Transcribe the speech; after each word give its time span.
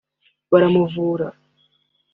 baramuvura 0.51 1.27